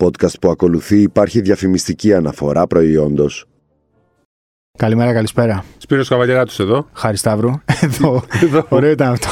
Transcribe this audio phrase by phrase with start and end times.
[0.00, 3.44] podcast που ακολουθεί υπάρχει διαφημιστική αναφορά προϊόντος.
[4.78, 5.64] Καλημέρα, καλησπέρα.
[5.78, 6.88] Σπύρος Καβαλιαράτος εδώ.
[6.92, 7.50] Χάρη Σταύρου.
[7.80, 8.22] Εδώ.
[8.42, 8.66] Εδώ.
[8.68, 9.28] Ωραίο ήταν αυτό.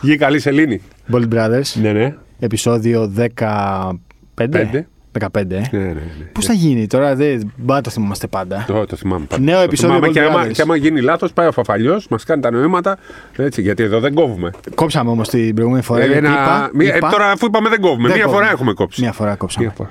[0.00, 0.82] Γη καλή σελήνη.
[1.12, 1.80] Bold Brothers.
[1.80, 2.16] Ναι, ναι.
[2.38, 3.90] Επεισόδιο 15.
[4.34, 4.88] Πέντε.
[5.20, 5.28] 15.
[5.34, 5.40] ε.
[5.70, 6.24] Ναι, ναι, ναι.
[6.32, 8.64] Πώς θα γίνει τώρα, δεν μπορεί να το θυμόμαστε πάντα.
[8.66, 9.24] Το, το θυμάμαι.
[9.24, 9.42] πάντα.
[9.42, 10.52] Νέο Το επεισόδιο θυμάμαι Bold και, άμα, Brothers.
[10.52, 12.98] και άμα γίνει λάθος, πάει ο φαφαλιός, μας κάνει τα νοήματα.
[13.36, 14.50] Έτσι, γιατί εδώ δεν κόβουμε.
[14.74, 16.02] Κόψαμε όμως την προηγούμενη φορά.
[16.02, 18.42] Ε, γιατί ένα- είπα- μία- ε, είπα- τώρα, αφού είπαμε δεν κόβουμε, Δεν μία κόβουμε.
[18.42, 19.00] φορά έχουμε κόψει.
[19.02, 19.66] Μία φορά κόψαμε.
[19.66, 19.90] Μία φορά.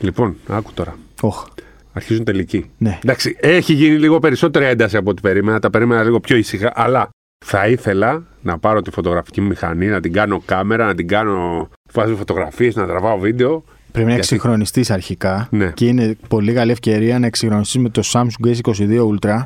[0.00, 0.94] Λοιπόν, άκου τώρα.
[1.20, 1.46] Οχ.
[1.92, 2.70] Αρχίζουν τελικοί.
[2.78, 2.98] Ναι.
[3.04, 5.58] Εντάξει, έχει γίνει λίγο περισσότερη ένταση από ό,τι περίμενα.
[5.58, 6.72] Τα περίμενα λίγο πιο ήσυχα.
[6.74, 7.08] Αλλά
[7.46, 11.68] θα ήθελα να πάρω τη φωτογραφική μου μηχανή, να την κάνω κάμερα, να την κάνω.
[11.92, 13.64] Βάζω φωτογραφίες, να τραβάω βίντεο.
[13.92, 15.48] Πρέπει να Γιατί- εξυγχρονιστείς αρχικά.
[15.50, 15.70] Ναι.
[15.70, 19.42] Και είναι πολύ καλή ευκαιρία να εξυγχρονιστείς με το Samsung S22 Ultra.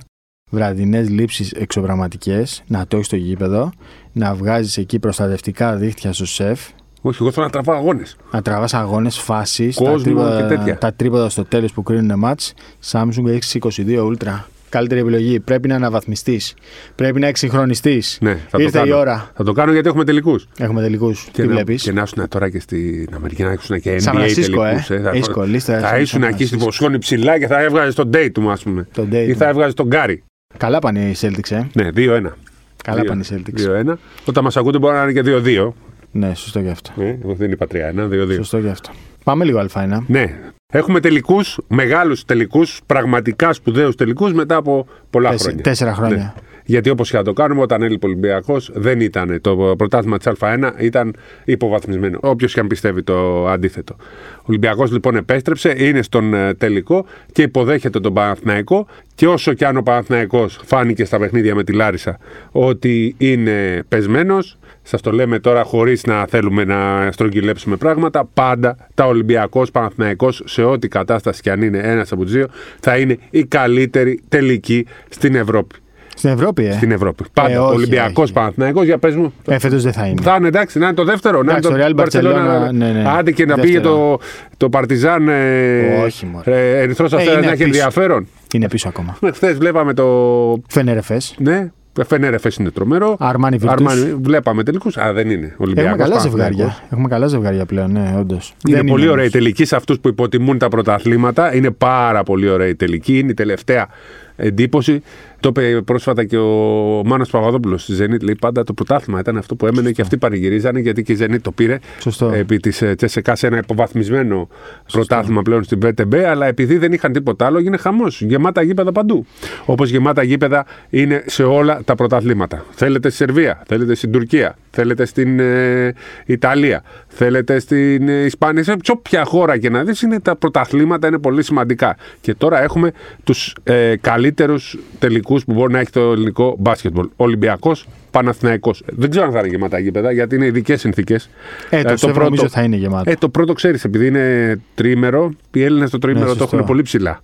[0.51, 2.62] Βραδινές λήψεις εξωπραγματικές.
[2.67, 3.73] Να το έχεις στο γήπεδο.
[4.12, 6.61] Να βγάζεις εκεί προστατευτικά δίχτυα στο σεφ.
[7.01, 8.17] Όχι, εγώ θέλω να τραβάω αγώνες.
[8.33, 10.79] Να τραβάς αγώνες, φάσεις, τα, Κόσμο τρίποτα- και τέτοια.
[10.79, 12.55] τα τρίποτα στο τέλος που κρίνουν μάτς
[12.91, 14.45] Samsung X22 Ultra.
[14.75, 15.41] Καλύτερη επιλογή.
[15.41, 16.55] Πρέπει να αναβαθμιστείς.
[16.94, 18.19] Πρέπει να εξυγχρονιστείς.
[18.20, 18.97] Ναι, θα Ήρθε το κάνω.
[18.97, 19.30] η ώρα.
[19.34, 20.48] Θα το κάνω γιατί έχουμε τελικούς.
[20.58, 21.28] Έχουμε τελικούς.
[21.33, 24.14] Τι να, βλέπεις; και να ήσουν τώρα και στην Αμερική, να ήσουν και NBA Σαν
[24.14, 25.00] Φρανσίσκο, τελικούς, ε.
[25.00, 26.64] Θα, Έχεις κολλήσει, θα θα ήσουν ήσουν Σαν εκεί στην Φρανσίσκο.
[26.64, 28.89] Ποσχόνη ψηλά και θα έβγαζες τον date του, ας πούμε.
[28.95, 29.50] Τον date Ή θα του.
[29.50, 30.22] έβγαζες τον Γκάρι.
[30.56, 31.83] Καλά πάνε οι Celtics, ε.
[31.83, 32.36] Ναι, 2-1.
[32.84, 33.61] Καλά Δύο- πάνε οι Celtics.
[33.61, 33.98] 2-1.
[34.25, 35.75] Όταν μας ακούτε μπορεί να είναι και 2-2.
[36.11, 36.92] Ναι, σωστό και αυτό.
[37.02, 38.34] Ε, εγώ δεν είπα 3-1, 2-2.
[38.34, 38.91] Σωστό και αυτό.
[39.25, 39.98] Πάμε λίγο Α1.
[40.06, 40.39] Ναι.
[40.77, 45.62] Έχουμε τελικούς, μεγάλους τελικούς, πραγματικά σπουδαίους τελικούς μετά από πολλά Τέσσε- χρόνια.
[45.62, 46.17] Τέσσερα χρόνια.
[46.17, 46.33] Ναι.
[46.67, 50.27] Γιατί όπως και να το κάνουμε, όταν έλειπε ο Ολυμπιακός, δεν ήταν το πρωτάθλημα της
[50.27, 51.14] Α1, ήταν
[51.45, 52.19] υποβαθμισμένο.
[52.22, 53.96] Όποιος και αν πιστεύει το αντίθετο.
[54.39, 58.86] Ο Ολυμπιακός λοιπόν επέστρεψε, είναι στον ε, τελικό και υποδέχεται τον Παναθηναϊκό.
[59.14, 62.18] Και όσο και αν ο Παναθηναϊκός φάνηκε στα παιχνίδια με τη Λάρισα
[62.51, 69.06] ότι είναι πεσμένος, σας το λέμε τώρα χωρίς να θέλουμε να στρογγυλέψουμε πράγματα, πάντα τα
[69.06, 72.46] Ολυμπιακός Παναθηναϊκός σε ό,τι κατάσταση και αν είναι ένας από τους δύο,
[72.80, 75.74] θα είναι η καλύτερη τελική στην Ευρώπη.
[76.17, 77.24] Στην Ευρώπη, ε; Στην Ευρώπη.
[77.33, 77.52] Πάντα.
[77.52, 78.33] Ε, ο όχι, Ολυμπιακός όχι.
[78.33, 79.33] Παναθυναϊκό, για πες μου.
[79.48, 80.22] Ε, φέτος δεν θα είναι.
[80.22, 81.42] Θα είναι εντάξει, να είναι το δεύτερο.
[81.42, 83.05] να Εντάξει, είναι το Real Barcelona, ναι, ναι.
[83.08, 83.62] Άντε και να Δεύτερο.
[83.66, 84.18] πήγε το,
[84.56, 86.70] το Παρτιζάν ε, Όχι, μωρέ.
[86.70, 87.66] ε, Ερυθρός Αστέρα είναι να έχει πίσω.
[87.66, 88.27] ενδιαφέρον.
[88.55, 89.18] Είναι πίσω ακόμα.
[89.34, 90.62] Χθες βλέπαμε το.
[90.68, 91.16] Φενέρεφε.
[91.39, 91.70] Ναι,
[92.07, 93.17] Φενέρεφε είναι τρομερό.
[93.19, 93.69] Αρμάνι Virtus.
[93.69, 94.97] Αρμάνι, βλέπαμε τελικούς.
[94.97, 95.55] Α, δεν είναι.
[95.57, 96.53] Ολυμπιακός, Έχουμε καλά Παναθηναϊκός.
[96.57, 96.83] ζευγάρια.
[96.91, 98.55] Έχουμε καλά ζευγάρια πλέον, ναι, όντως.
[98.69, 101.55] Είναι πολύ ωραία η τελική σε αυτούς που υποτιμούν τα πρωταθλήματα.
[101.55, 103.19] Είναι πάρα πολύ ωραία η τελική.
[103.19, 103.89] Είναι η τελευταία
[104.37, 105.03] εντύπωση.
[105.45, 108.23] Το είπε πρόσφατα και ο Μάνος Παπαδόπουλος στη Zenit.
[108.23, 111.41] Λέει πάντα το πρωτάθλημα ήταν αυτό που έμενε και αυτοί πανηγυρίζανε γιατί και η Zenit
[111.43, 112.31] το πήρε Σωστό.
[112.35, 114.49] επί της Τσεσεκά σε ένα υποβαθμισμένο
[114.93, 116.17] πρωτάθλημα πλέον στην VTB.
[116.17, 118.21] Αλλά επειδή δεν είχαν τίποτα άλλο, έγινε χαμός.
[118.23, 119.27] Γεμάτα γήπεδα παντού.
[119.65, 122.65] Όπως γεμάτα γήπεδα είναι σε όλα τα πρωταθλήματα.
[122.71, 125.95] Θέλετε στη Σερβία, θέλετε στην Τουρκία, θέλετε στην ε,
[126.27, 128.65] Ιταλία, θέλετε στην ε, Ισπανία.
[128.65, 131.97] Σε όποια χώρα και να δεις, είναι τα πρωταθλήματα είναι πολύ σημαντικά.
[132.21, 132.93] Και τώρα έχουμε
[133.25, 137.08] τους ε, καλύτερους τελικούς που μπορεί να έχει το ελληνικό μπάσκετμπολ.
[137.17, 138.82] Ολυμπιακός, Παναθηναϊκός.
[138.87, 141.31] Δεν ξέρω αν θα είναι γεμάτα γήπεδα γιατί είναι ειδικές συνθήκες.
[141.70, 143.11] Ε, το Σεβ νομίζω θα είναι γεμάτο.
[143.11, 146.56] Ε, το πρώτο ξέρεις, επειδή είναι τρίμερο, οι Έλληνες το τρίμερο το σωστό.
[146.56, 147.20] έχουν πολύ ψηλά.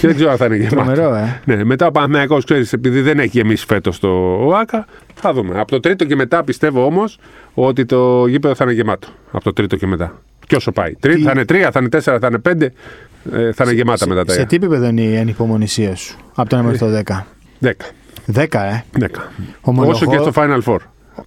[0.00, 0.92] Και δεν ξέρω αν θα είναι γεμάτο.
[0.92, 1.40] Τρομερό, ε.
[1.44, 4.08] Ναι, μετά ο Παναθηναϊκός ξέρεις, επειδή δεν έχει γεμίσει φέτος το
[4.40, 5.60] ΟΑΚΑ, θα δούμε.
[5.60, 7.18] Από το τρίτο και μετά πιστεύω όμως
[7.54, 9.08] ότι το γήπεδο θα είναι γεμάτο.
[9.30, 10.20] Από το τρίτο και μετά.
[10.46, 10.94] Και όσο πάει.
[11.00, 12.72] Τρί, Τι- θα είναι τρία, θα είναι τέσσερα, θα είναι πέντε.
[13.32, 16.48] Ε, θα είναι γεμάτα σε, μετά τα σε τι επίπεδο είναι η ανυπομονησία σου από
[16.48, 17.20] το 1 μέχρι το 10.
[17.58, 17.84] Δέκα.
[18.26, 18.84] 10, ε.
[18.92, 19.32] Δέκα.
[19.60, 20.76] Ομολογώ- Όσο και στο Final Four.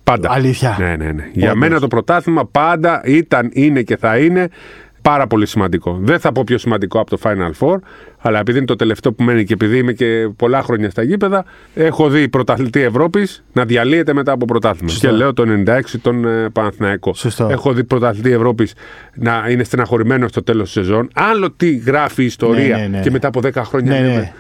[0.03, 0.31] Πάντα.
[0.31, 0.75] Αλήθεια.
[0.79, 1.29] Ναι, ναι, ναι.
[1.34, 1.59] Για Όντως.
[1.62, 4.50] μένα το πρωτάθλημα πάντα ήταν, είναι και θα είναι
[5.01, 5.97] πάρα πολύ σημαντικό.
[6.01, 7.75] Δεν θα πω πιο σημαντικό από το Final Four,
[8.22, 11.45] αλλά επειδή είναι το τελευταίο που μένει και επειδή είμαι και πολλά χρόνια στα γήπεδα,
[11.73, 14.90] έχω δει πρωταθλητή Ευρώπης να διαλύεται μετά από πρωτάθλημα.
[14.90, 15.08] Σωστό.
[15.08, 17.14] Και λέω το 96 τον ε, Παναθηναϊκό.
[17.14, 17.47] Σωστό.
[17.52, 18.73] Έχω δει πρωταθλητή Ευρώπης
[19.14, 21.09] να είναι στεναχωρημένο στο τέλος της σεζόν.
[21.14, 22.99] Άλλο τι γράφει η ιστορία Ναι, ναι, ναι.
[22.99, 24.08] και μετά από 10 χρόνια Ναι, ναι.
[24.08, 24.34] λέμε,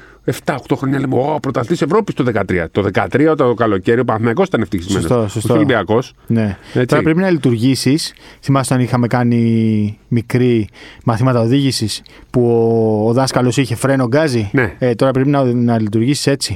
[0.45, 2.65] 7-8 χρόνια λέμε, Ω, πρωταθλητής Ευρώπης το 13.
[2.71, 5.01] Το 13 όταν το καλοκαίρι ο Παναθηναϊκός ήταν ευτυχισμένος.
[5.09, 5.53] Σωστό, σωστό.
[5.53, 6.13] Ο Ολυμπιακός.
[6.27, 6.57] Ναι.
[6.73, 6.85] Έτσι.
[6.85, 8.13] Τώρα πρέπει να λειτουργήσεις.
[8.41, 10.67] Θυμάστε όταν είχαμε κάνει μικρή
[11.03, 14.75] μαθήματα οδήγησης που ο, ο δάσκαλος είχε φρένο γκάζι; Ναι.
[14.79, 16.55] Ε, τώρα πρέπει να, να λειτουργήσεις έτσι.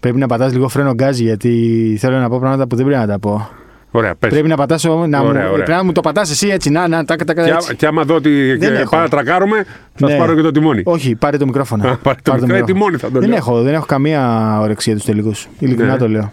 [0.00, 3.06] Πρέπει να πατάς λίγο φρένο γκάζι γιατί θέλω να πω πράγματα που δεν πρέπει να
[3.06, 3.48] τα πω.
[3.90, 4.30] Ωραία, πες.
[4.30, 5.54] Πρέπει να πατάς, ο- να μου, Ωραία, ωραία.
[5.54, 6.70] πρέπει να μου το πατάς εσύ έτσι.
[6.70, 7.70] Να, να, τάκα, τάκα, Και, έτσι.
[7.72, 8.90] α- και άμα δω ότι Δεν και έχω.
[8.90, 9.64] πάρα τρακάρουμε,
[9.94, 10.12] θα Ναι.
[10.12, 10.82] σου πάρω και το τιμόνι.
[10.84, 11.88] Όχι, πάρε το μικρόφωνο.
[11.88, 13.36] Α, πάρε το μικρό- ε, τιμόνι θα το δεν λέω.
[13.36, 15.48] έχω, δεν έχω καμία ορεξία τους τελικούς.
[15.58, 15.98] Ειλικρινά Ναι.
[15.98, 16.32] το λέω.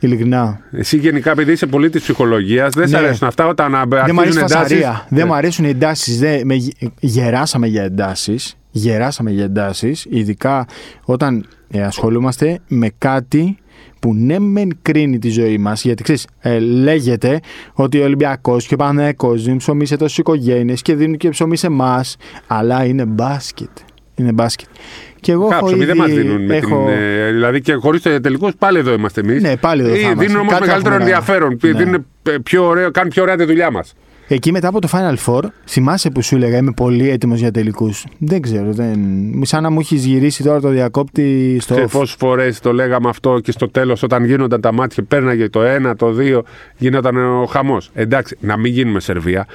[0.00, 0.60] Ειλικρινά.
[0.72, 2.98] Εσύ γενικά, επειδή είσαι πολύ της ψυχολογίας, δεν σ' Ναι.
[2.98, 5.06] αρέσουν αυτά όταν α- Δεν μου αρέσει αρχίζουν εντάσεις; φασαρία.
[5.08, 6.20] Δεν μου αρέσουν οι εντάσεις.
[7.00, 8.54] Γεράσαμε για εντάσεις.
[8.70, 10.06] Γεράσαμε για εντάσεις.
[10.10, 10.66] Ειδικά
[11.04, 13.56] όταν ε, ασχολούμαστε με κάτι
[14.00, 17.40] που ναι μεν κρίνει τη ζωή μας, γιατί ξέρεις, ε, λέγεται
[17.72, 21.56] ότι ο Ολυμπιακός και ο Παναγιακό δίνουν ψωμί σε τόσες οικογένειες και δίνουν και ψωμί
[21.56, 22.16] σε εμάς,
[22.46, 23.70] αλλά είναι μπάσκετ.
[24.14, 24.68] Είναι μπάσκετ.
[25.20, 26.44] Και εγώ έχω Κάψομι, ήδη, δεν μας δίνουν.
[26.44, 26.84] Με έχω...
[26.84, 29.42] την, ε, δηλαδή και χωρίς το τελικό πάλι εδώ είμαστε εμείς.
[29.42, 30.24] Ναι, πάλι εδώ θα είμαστε.
[30.24, 31.58] Δίνουν όμως Κάτι μεγαλύτερο έχουμε να- ενδιαφέρον.
[31.62, 31.72] Ναι.
[31.72, 33.94] Δίνουν ε, πιο ωραίο, κάνουν πιο ωραία τη δουλειά μας.
[34.32, 38.06] Εκεί μετά από το Final Four, θυμάσαι που σου έλεγα είμαι πολύ έτοιμος για τελικούς.
[38.18, 38.72] Δεν ξέρω.
[38.72, 38.98] Δεν...
[39.42, 41.74] Σαν να μου έχεις γυρίσει τώρα το διακόπτη στο.
[41.74, 41.88] Σε off.
[41.90, 45.96] πόσες φορές το λέγαμε αυτό και στο τέλος, όταν γίνονταν τα μάτια, πέρναγε το ένα,
[45.96, 46.44] το δύο,
[46.78, 47.90] γινόταν ο χαμός.
[47.94, 49.46] Εντάξει, να μην γίνουμε Σερβία.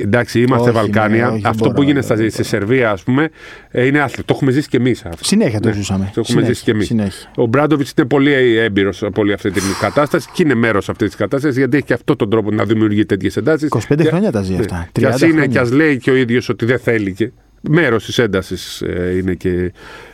[0.00, 1.26] Εντάξει, είμαστε Όχι, Βαλκάνια.
[1.26, 3.28] ναι, όχι, αυτό μπορώ, που γίνεται δεν στα, στη Σερβία, ας πούμε,
[3.70, 4.24] ε, είναι άθλιο.
[4.24, 5.04] Το έχουμε ζήσει κι εμείς.
[5.20, 6.04] Συνέχεια το Ναι, ζούσαμε.
[6.04, 6.86] Το έχουμε Συνέχεια, ζήσει κι εμείς.
[6.86, 7.30] συνέχεια.
[7.36, 11.16] Ο Μπράντοβιτς είναι πολύ έμπειρος από όλη αυτή την κατάσταση και είναι μέρος αυτής της
[11.16, 13.68] κατάστασης γιατί έχει και αυτό τον τρόπο να δημιουργεί τέτοιες εντάσεις.
[13.88, 14.88] 25 χρόνια τα ζει αυτά.
[14.92, 15.46] Και 30 ας είναι χρόνια.
[15.46, 17.30] και ας λέει και ο ίδιος ότι δεν θέλει και
[17.60, 18.82] μέρος της έντασης
[19.18, 19.72] είναι και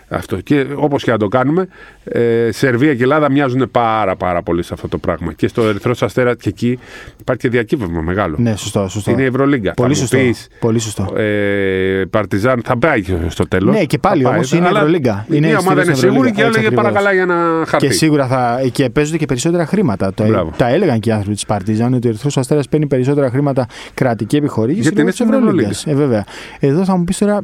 [0.09, 0.37] αυτό.
[0.41, 1.69] Και όπως και να το κάνουμε,
[2.05, 5.33] ε, Σερβία και Ελλάδα μοιάζουν πάρα πάρα πολύ σε αυτό το πράγμα.
[5.33, 6.79] Και στο Ερυθρό Αστέρα και εκεί
[7.21, 8.37] υπάρχει και διακύβευμα μεγάλο.
[8.39, 8.89] Ναι, σωστό.
[8.89, 9.11] σωστό.
[9.11, 9.73] Είναι η Ευρωλίγκα.
[9.75, 10.17] Πολύ Θα μου σωστό.
[10.27, 11.17] πεις, Πολύ σωστό.
[11.17, 13.75] ε, Παρτιζάν θα πάει και στο τέλος.
[13.75, 15.27] Ναι, και πάλι όμως είναι Ευρωλίγκα.
[15.31, 16.85] Είναι η ομάδα στήλος είναι σίγουρη Ευρωλίγκα, και έτσι έλεγε ακριβώς.
[16.85, 17.87] παρακαλά για ένα χαρτί.
[17.87, 18.61] Και σίγουρα θα.
[18.73, 20.15] και παίζονται και περισσότερα χρήματα.
[20.15, 20.53] Το, Μπράβο.
[20.57, 24.37] τα έλεγαν και οι άνθρωποι της Παρτιζάν ότι ο Ερυθρός Αστέρας παίρνει περισσότερα χρήματα κρατική
[24.37, 25.87] επιχορήγηση Γιατί λόγω είναι της στην Ευρωλίγκας.
[25.87, 26.25] Ε, βέβαια.
[26.61, 27.41] Εδώ θα μου πεις τώρα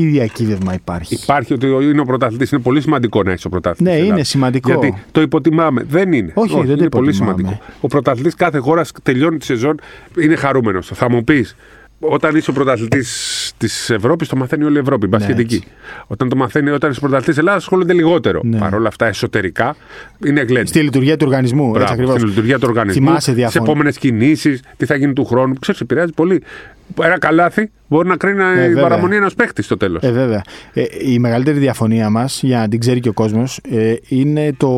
[0.00, 2.50] τι διακύβευμα υπάρχει; Υπάρχει ότι είναι ο πρωταθλητής.
[2.50, 3.94] Είναι πολύ σημαντικό να είσαι ο πρωταθλητής.
[3.98, 4.68] Ναι, είναι σημαντικό.
[4.68, 5.84] Γιατί το υποτιμάμε.
[5.88, 6.30] Δεν είναι.
[6.34, 7.12] Όχι, δεν το είναι πολύ υποτιμάμε.
[7.12, 7.60] σημαντικό.
[7.80, 9.80] Ο πρωταθλητής κάθε χώρας τελειώνει τη σεζόν,
[10.20, 10.90] είναι χαρούμενος.
[10.94, 11.56] Θα μου πεις,
[11.98, 15.06] όταν είσαι ο πρωταθλητής της Ευρώπης, το μαθαίνει όλη η Ευρώπη.
[15.06, 15.54] Μπασχετική.
[15.54, 15.68] έτσι.
[16.06, 18.40] όταν το μαθαίνει, όταν είσαι πρωταθλητής Ελλάδας, ασχολούνται λιγότερο.
[18.44, 18.58] Ναι.
[18.58, 19.76] Παρ' όλα αυτά, εσωτερικά
[20.26, 20.66] είναι γλέντι.
[20.66, 21.64] Στη λειτουργία του οργανισμού.
[21.64, 22.14] έτσι Μπράβο, ακριβώς.
[22.14, 23.64] στην λειτουργία του οργανισμού, Θυμάσαι τι διαφωνώ.
[23.64, 25.54] επόμενες κινήσεις, τι θα γίνει του χρόνου.
[25.60, 26.42] Ξέρεις, επηρεάζει πολύ.
[27.02, 28.82] Ένα καλάθι μπορεί να κρίνει η βέβαια.
[28.82, 30.02] παραμονή ενός παίχτη στο τέλος.
[30.02, 30.42] Ε, βέβαια.
[30.72, 34.70] Ε, η μεγαλύτερη διαφωνία μας, για να την ξέρει και ο κόσμος, ε, είναι το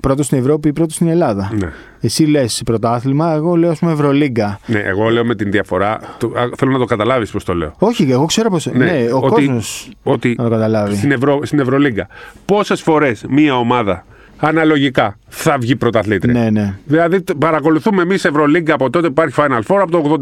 [0.00, 1.52] πρώτο στην Ευρώπη ή πρώτο στην Ελλάδα.
[1.60, 1.68] Ναι.
[2.00, 4.58] Εσύ λες πρωτάθλημα, εγώ λέω ας πούμε Ευρωλίγκα.
[4.66, 6.00] Ναι, εγώ λέω με την διαφορά.
[6.18, 7.72] το- α, θέλω να το καταλάβεις πώς το λέω.
[7.78, 8.58] Όχι, εγώ ξέρω πώ.
[8.72, 10.96] Ναι, ο ότι- κόσμος ότι να το καταλάβει.
[10.96, 12.08] στην, Ευρω, στην Ευρωλίγκα
[12.44, 14.04] πόσες φορές μία ομάδα
[14.38, 16.74] αναλογικά θα βγει πρωταθλήτρια; Ναι, ναι.
[16.84, 20.18] Δηλαδή τ- παρακολουθούμε εμείς Ευρωλίγκα από τότε που υπάρχει Final Four από το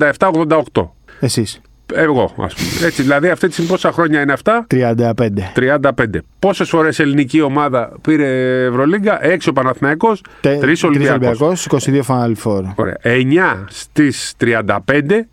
[0.72, 0.94] 87-88.
[1.26, 1.60] Εσείς.
[1.94, 2.48] Εγώ, ας πούμε.
[2.84, 5.52] Έτσι, δηλαδή αυτή τη στιγμή πόσα χρόνια είναι αυτά; 35.
[5.54, 5.78] 35.
[6.38, 8.26] Πόσες φορές ελληνική ομάδα πήρε
[8.64, 11.40] Ευρωλίγκα, 6 ο Παναθηναϊκός, 3 Ολυμπιακός.
[11.40, 12.62] Ολυμπιακός, 22 Final Four.
[12.74, 12.96] Ωραία.
[13.02, 14.76] 9 στις 35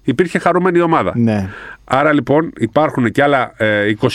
[0.04, 1.12] υπήρχε χαρούμενη ομάδα.
[1.16, 1.50] Ναι,
[1.84, 4.08] Άρα λοιπόν υπάρχουν και άλλα ε, 26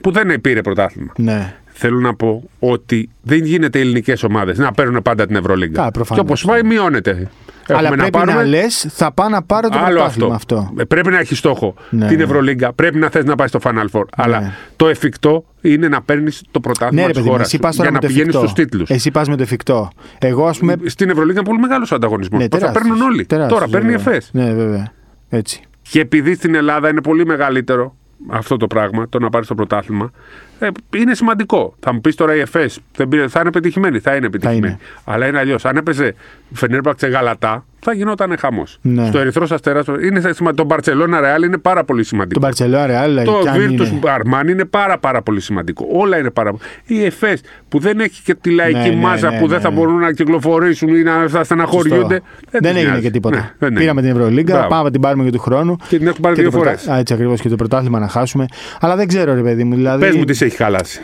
[0.00, 1.12] που δεν πήρε πρωτάθλημα.
[1.16, 1.54] ναι.
[1.72, 5.82] Θέλω να πω ότι δεν γίνεται οι ελληνικές ομάδες να παίρνουν πάντα την Ευρωλίγκα.
[5.82, 7.28] Α, Και προφανώς, όπως πάει, μειώνεται.
[7.68, 10.56] Αλλά Έχουμε πρέπει να, λες, θα πάω να πάρω το Άλλο πρωτάθλημα αυτό.
[10.56, 10.80] αυτό.
[10.80, 12.22] Ε, Πρέπει να έχει στόχο Ναι, την ναι.
[12.22, 12.72] Ευρωλίγκα.
[12.72, 14.02] Πρέπει να θες να πάει στο Final Four.
[14.16, 17.58] Αλλά το εφικτό είναι να παίρνεις το πρωτάθλημα Ναι, ρε της παιδί μου, χώρας εσύ
[17.58, 18.48] πας για τώρα με να το πηγαίνεις εφικτό.
[18.48, 18.90] στους τίτλους.
[18.90, 19.90] Εσύ πας με το εφικτό.
[20.18, 20.76] Εγώ, ας πούμε.
[20.84, 22.40] Στην Ευρωλίγκα είναι πολύ μεγάλος ανταγωνισμός.
[22.42, 23.24] Ναι, θα τεράστιος, παίρνουν όλοι.
[23.26, 24.12] τεράστιος, Τώρα παίρνει η βέβαια.
[24.14, 24.30] ΕΦΕΣ.
[24.32, 24.92] Ναι, βέβαια.
[25.28, 25.60] Έτσι.
[25.90, 27.96] Και επειδή στην Ελλάδα είναι πολύ μεγαλύτερο
[28.28, 30.10] αυτό το πράγμα, το να πάρεις το πρωτάθλημα,
[30.58, 31.74] ε, είναι σημαντικό.
[31.80, 34.66] Θα μου πεις τώρα η ΕΦΕΣ δεν πήρε, θα είναι πετυχημένη, θα είναι πετυχημένη.
[34.66, 34.78] είναι.
[35.04, 35.64] Αλλά είναι αλλιώς.
[35.64, 36.14] Αν έπαιζε
[36.52, 38.78] Φενέρμπαξε Γαλατά, θα γινόταν χαμός.
[38.82, 39.06] Ναι.
[39.06, 40.52] Στο Ερυθρό Αστέρας, είναι σημαντικό.
[40.52, 42.40] Το Μπαρσελόνα Ρεάλ είναι πάρα πολύ Το σημαντικό.
[42.40, 44.00] Μπαρσελόνα Ρεάλ Το κι αν Virtus είναι.
[44.02, 45.86] Armani είναι πάρα, πάρα πολύ σημαντικό.
[45.92, 46.62] Όλα είναι πάρα πολύ.
[46.86, 49.62] Η ΕΦΕΣ που δεν έχει και τη λαϊκή Ναι, ναι, μάζα ναι, που δεν ναι,
[49.62, 49.74] θα ναι.
[49.76, 52.14] μπορούν να κυκλοφορήσουν ή να θα στεναχωριούνται.
[52.14, 52.24] Σωστό.
[52.50, 53.02] Δεν, τους έγινε νοιάζει.
[53.02, 53.36] και τίποτα.
[53.36, 54.24] Ναι, δεν Πήραμε την έγινε.
[54.24, 54.68] Ευρωλίγκα, Μπράβο.
[54.68, 55.76] πάμε να την πάρουμε και του χρόνου.
[55.88, 56.94] Και την έχουμε πάρει Και δύο το πρωτα- φορές.
[56.94, 58.46] Α, Έτσι ακριβώς και το πρωτάθλημα να χάσουμε.
[58.80, 59.74] Αλλά δεν ξέρω, ρε παιδί μου.
[59.74, 61.00] Δηλαδή, Πες μου τι σε έχει χαλάσει.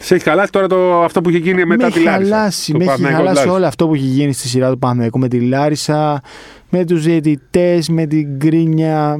[0.00, 2.34] Ε, Σε έχει χαλάσει τώρα το, αυτό που είχε γίνει μετά με τη έχει Λάρισα.
[2.34, 3.56] χαλάσει, Το με έχει Παναθηναϊκός χαλάσει Λάρισα.
[3.56, 6.20] όλο αυτό που έχει γίνει στη σειρά του Παναθηναϊκού με τη Λάρισα,
[6.70, 9.16] με τους διαιτητές, με την κρίνια.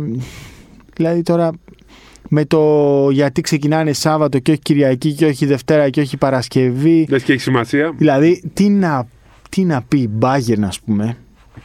[0.94, 1.50] Δηλαδή τώρα
[2.28, 7.06] με το γιατί ξεκινάνε Σάββατο και όχι Κυριακή και όχι Δευτέρα και όχι Παρασκευή.
[7.10, 7.92] Λες και έχει σημασία.
[7.96, 9.06] Δηλαδή τι να,
[9.48, 11.16] τι να πει η Μπάγκερν ας πούμε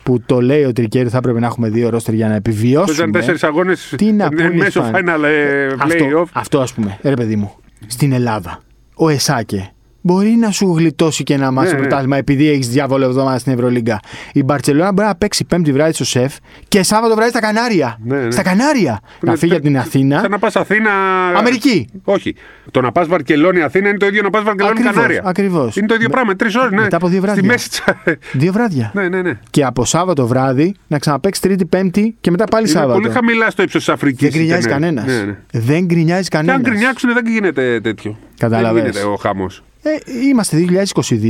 [0.03, 3.11] που το λέει ο Τρικέρι θα έπρεπε να έχουμε δύο ρόστερ για να Παίζαν επιβιώσουμε.
[3.11, 4.93] τέσσερις αγώνες Τι να πούνε οι μέσω φαν.
[4.93, 6.25] final ε, Αυτό, playoff.
[6.33, 7.51] αυτό ας πούμε, ρε παιδί μου,
[7.87, 8.59] στην Ελλάδα,
[8.95, 9.74] ο Εσάκε
[10.05, 11.81] μπορεί να σου γλιτώσει και ένα μάτσο Ναι, ναι.
[11.85, 13.99] πρωτάθλημα επειδή έχεις διάβολο εβδομάδα στην Ευρωλίγκα.
[14.33, 16.35] Η Μπαρσελόνα μπορεί να παίξει πέμπτη βράδυ στο σεφ
[16.67, 17.97] και Σάββατο βράδυ στα Κανάρια.
[18.03, 18.31] Ναι, ναι.
[18.31, 18.99] Στα Κανάρια.
[19.19, 20.19] Να Είναι φύγει τε- από την Αθήνα.
[20.19, 20.89] Σαν να πας Αθήνα.
[21.37, 21.87] Αμερική.
[22.03, 22.35] Όχι.
[22.71, 25.21] Το να πας Βαρκελόνη Αθήνα είναι το ίδιο να πας Βαρκελόνη Ακριβώς, Κανάρια.
[25.25, 25.75] ακριβώς.
[25.75, 26.35] Είναι το ίδιο Με- πράγμα.
[26.35, 26.71] Τρεις ώρες.
[26.71, 26.81] Ναι.
[26.81, 27.39] μετά από δύο βράδια.
[27.41, 28.01] Στη μέση τσα-
[28.33, 28.91] Δύο βράδια.
[28.93, 29.39] Ναι, ναι, ναι.
[29.49, 32.99] Και από Σάββατο βράδυ να ξαναπέξει Τρίτη, Πέμπτη και μετά πάλι Είναι Σάββατο.
[32.99, 34.29] πολύ χαμηλά στο ύψος της Αφρικής.
[34.29, 35.05] Δεν γκρινιάζει κανένας.
[35.05, 35.35] Ναι, ναι.
[35.51, 36.69] Δεν γκρινιάζει Και αν κανένας.
[36.71, 38.17] γκρινιάξουν δεν γίνεται τέτοιο.
[38.37, 38.81] Κατάλαβες.
[38.83, 39.47] Δεν γίνεται ο χάμο.
[39.87, 40.57] Ε, είμαστε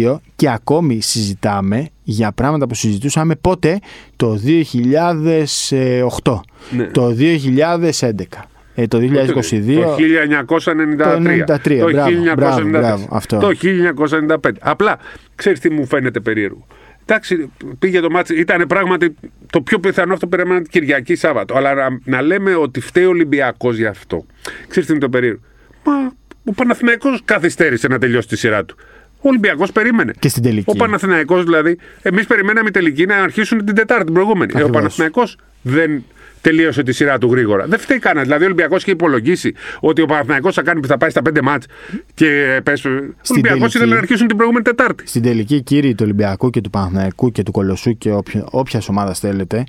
[0.04, 3.80] 2022 και ακόμη συζητάμε για πράγματα που συζητούσαμε πότε;
[4.16, 6.42] Το 2008,
[6.76, 6.84] Ναι.
[6.86, 8.48] το 2011.
[8.76, 9.82] ε, το 2022.
[9.82, 10.98] Το 1993.
[10.98, 11.20] Το
[11.54, 12.36] 93, το μπράβο, 1994.
[12.36, 13.38] μπράβο, μπράβο, αυτό.
[13.38, 14.58] Το 1995.
[14.60, 14.98] Απλά,
[15.36, 16.68] ξέρεις τι μου φαίνεται περίεργο.
[17.06, 18.40] Εντάξει, πήγε το μάτι.
[18.40, 19.16] Ήταν πράγματι
[19.50, 21.56] το πιο πιθανό αυτό περίμενα την Κυριακή Σάββατο.
[21.56, 24.26] Αλλά να, να λέμε ότι φταίει ο Ολυμπιακός γι' αυτό.
[24.68, 25.40] Ξέρεις τι είναι το περίεργο.
[25.84, 25.94] Μα
[26.46, 28.76] ο Παναθηναϊκός καθυστέρησε να τελειώσει τη σειρά του.
[29.22, 30.14] Ο Ολυμπιακός περίμενε.
[30.20, 30.70] Και στην τελική.
[30.70, 34.52] Ο Παναθηναϊκός δηλαδή, εμείς περιμέναμε η τελική να αρχίσουν την Τετάρτη την προηγούμενη.
[34.56, 34.78] Ε, Ο Ακριβώς.
[34.82, 36.04] Παναθηναϊκός δεν
[36.46, 37.66] τελείωσε τη σειρά του γρήγορα.
[37.68, 38.24] Δεν φταίει κανένας.
[38.28, 41.66] Δηλαδή ο Ολυμπιακός είχε υπολογίσει ότι ο Παναθηναϊκός θα, κάνει, θα πάει στα πέντε μάτς
[42.14, 42.90] και πες, Ο
[43.30, 43.78] Ολυμπιακός τελική.
[43.78, 45.08] ήθελε να αρχίσουν την προηγούμενη Τετάρτη.
[45.08, 48.12] Στην τελική, κύριοι του Ολυμπιακού και του Παναθηναϊκού και του Κολοσσού και
[48.52, 49.64] όποια ομάδας θέλετε,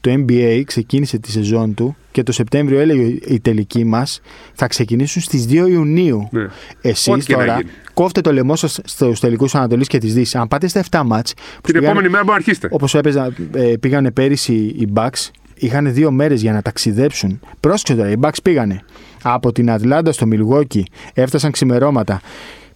[0.00, 4.20] το NBA ξεκίνησε τη σεζόν του και το Σεπτέμβριο έλεγε οι τελικοί μας
[4.54, 6.28] θα ξεκινήσουν στις 2 Ιουνίου.
[6.32, 6.46] Ναι.
[6.80, 7.70] Εσείς Ό,τι και να τώρα γίνει.
[7.94, 10.34] κόφτε το λαιμό σας στους τελικούς Ανατολής και της Δύσης.
[10.34, 11.34] Αν πάτε στα 7 ματς.
[11.62, 12.68] Την επόμενη μέρα μπορεί να αρχίσετε.
[12.70, 17.40] Όπως έπαιζαν, ε, πήγανε πέρυσι οι Bucks, είχαν δύο μέρες για να ταξιδέψουν.
[17.60, 18.82] Πρόσεξε τώρα, οι Bucks πήγανε
[19.22, 22.20] από την Ατλάντα στο Μιλγουόκι, έφτασαν ξημερώματα.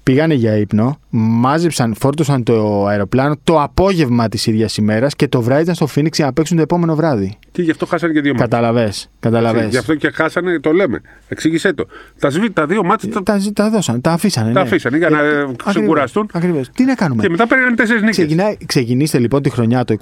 [0.03, 5.63] Πήγανε για ύπνο, μάζεψαν, φόρτωσαν το αεροπλάνο το απόγευμα της ίδιας ημέρας και το βράδυ
[5.63, 7.39] ήταν στο Phoenix για να παίξουν το επόμενο βράδυ.
[7.53, 8.47] Και γι' αυτό χάσανε και δύο ματς.
[8.47, 8.93] Κατάλαβες.
[9.21, 9.69] Καταλαβες.
[9.71, 11.01] Γι' αυτό και χάσανε, το λέμε.
[11.29, 11.87] Εξήγησέ το.
[12.19, 14.53] Τα, σβή, τα δύο μάτια τα, Τα, τα δώσαν, τα αφήσανε.
[14.53, 14.67] τα ναι.
[14.67, 16.29] αφήσανε για να ε, ξεκουραστούν.
[16.33, 16.71] Ακριβώς.
[16.71, 18.17] Τι να κάνουμε; Και μετά παίρνανε τέσσερις νίκες.
[18.17, 19.97] Ξεκινάει, ξεκινήστε λοιπόν τη χρονιά το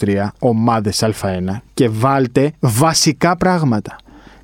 [0.00, 3.96] 22-23 ομάδες Α1 και βάλτε βασικά πράγματα.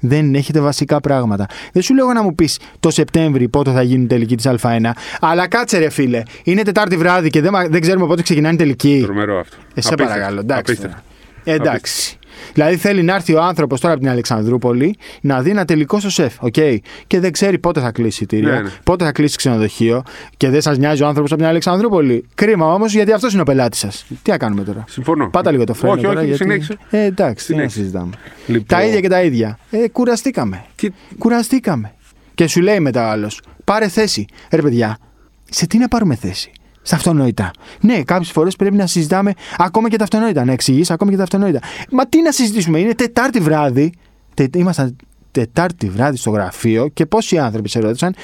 [0.07, 1.47] Δεν έχετε βασικά πράγματα.
[1.73, 4.79] Δεν σου λέω να μου πεις το Σεπτέμβρη πότε θα γίνει η τελική της Α1.
[5.21, 6.23] Αλλά κάτσε ρε φίλε.
[6.45, 9.01] Είναι Τετάρτη βράδυ και δεν, μα- δεν ξέρουμε πότε ξεκινάει η τελική.
[9.05, 9.57] Τρομερό αυτό.
[9.75, 10.05] Ε, σε Απίστευτο.
[10.05, 10.41] παρακαλώ.
[10.41, 10.73] Εντάξει.
[10.73, 10.97] Απίστευτο.
[11.45, 11.57] τώρα.
[11.57, 12.19] Ε, εντάξει.
[12.55, 16.11] Δηλαδή θέλει να έρθει ο άνθρωπος τώρα από την Αλεξανδρούπολη να δει ένα τελικό στο
[16.11, 16.35] ΣΕΦ.
[16.41, 16.55] οκ.
[17.07, 18.71] Και δεν ξέρει πότε θα κλείσει εισιτήριο, Ναι, ναι.
[18.85, 20.03] πότε θα κλείσει ξενοδοχείο
[20.37, 22.27] και δεν σας νοιάζει ο άνθρωπος από την Αλεξανδρούπολη.
[22.35, 24.07] Κρίμα όμως γιατί αυτός είναι ο πελάτης σας.
[24.23, 25.29] Τι να κάνουμε τώρα; Συμφωνώ.
[25.31, 26.43] Πάτα λίγο το φρένο Όχι, τώρα, όχι, γιατί...
[26.43, 26.77] συνέχισε.
[26.91, 27.79] Ε, εντάξει, τι να Συνέχισε.
[27.79, 28.11] συζητάμε.
[28.47, 29.59] Λοιπόν, Τα ίδια και τα ίδια.
[29.71, 30.65] Ε, κουραστήκαμε.
[30.75, 31.93] Και- Κουραστήκαμε.
[32.35, 34.27] Και σου λέει μετά ο άλλος, πάρε θέση.
[34.51, 34.99] Ρε παιδιά,
[35.51, 36.51] σε τι να πάρουμε θέση;
[36.87, 37.51] Στα αυτονόητα.
[37.81, 40.45] Ναι, κάποιες φορές πρέπει να συζητάμε ακόμα και τα αυτονόητα.
[40.45, 41.59] Να εξηγήσει ακόμα και τα αυτονόητα.
[41.91, 43.93] Μα τι να συζητήσουμε, είναι Τετάρτη βράδυ.
[44.35, 44.97] Τε, ήμασταν
[45.31, 48.15] Τετάρτη βράδυ στο γραφείο και πόσοι άνθρωποι σε ρώτησαν.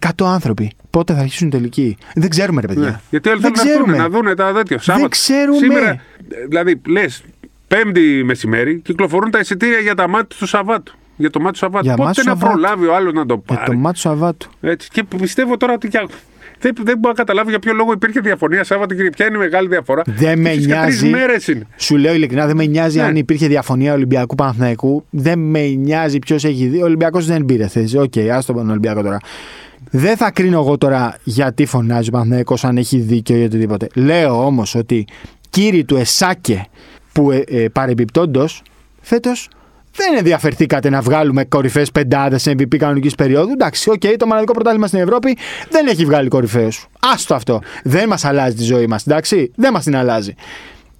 [0.00, 0.70] 100 άνθρωποι.
[0.90, 1.96] Πότε θα αρχίσουν τελική.
[2.14, 2.82] Δεν ξέρουμε, ρε παιδιά.
[2.82, 3.00] Ναι.
[3.10, 4.02] Γιατί όλοι Δεν θέλουν να έρθουν, ξέρουμε.
[4.02, 4.78] να δούνε τα τέτοια.
[4.78, 5.08] Σάββατο.
[5.08, 5.56] ξέρουμε.
[5.58, 6.00] Σήμερα, ε,
[6.48, 7.22] δηλαδή, λες,
[7.68, 10.94] Πέμπτη μεσημέρι κυκλοφορούν τα εισιτήρια για τα μάτια του Σαββάτου.
[11.16, 11.84] Για το μάτι του Σαββάτου.
[11.84, 12.52] Για Πότε μάτι του να Σαββάτου.
[12.60, 13.70] προλάβει ο άλλος να το Για πάρει.
[13.70, 14.50] το ματς του Σαββάτου.
[14.60, 14.88] Έτσι.
[14.92, 15.88] Και πιστεύω τώρα ότι.
[16.60, 19.36] Για- Δεν, δεν μπορώ να καταλάβω για ποιο λόγο υπήρχε διαφωνία Σάββατο και ποια είναι
[19.36, 20.02] η μεγάλη διαφορά.
[20.06, 20.98] Δεν με νοιάζει.
[20.98, 21.66] Τρεις μέρες είναι.
[21.76, 23.04] Σου λέω ειλικρινά, δεν με νοιάζει Ναι.
[23.04, 25.04] αν υπήρχε διαφωνία Ολυμπιακού Παναθηναϊκού.
[25.10, 26.80] Δεν με νοιάζει ποιος έχει δει.
[26.82, 27.98] Ο Ολυμπιακός δεν πήρε θέση.
[27.98, 29.18] Οκ, okay, άστο τον Ολυμπιακό τώρα.
[29.90, 33.86] Δεν θα κρίνω εγώ τώρα γιατί φωνάζει ο Παναθηναϊκός αν έχει δίκιο ή οτιδήποτε.
[33.94, 35.04] Λέω όμως ότι
[35.50, 36.64] κύριοι του ΕΣΑΚΕ
[37.12, 38.62] που ε, ε, παρεμπιπτόντως
[39.00, 39.48] φέτος
[39.96, 43.52] δεν ενδιαφερθήκατε να βγάλουμε κορυφαίες πεντάδες σε MVP κανονικής περίοδου.
[43.52, 45.36] Εντάξει, οκ, το μοναδικό πρωτάθλημα στην Ευρώπη
[45.70, 46.68] δεν έχει βγάλει κορυφαίους.
[47.00, 47.60] Άστο αυτό.
[47.84, 49.50] Δεν μας αλλάζει τη ζωή μας, εντάξει.
[49.56, 50.34] Δεν μας την αλλάζει.